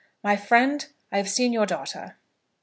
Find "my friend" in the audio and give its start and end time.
0.23-0.83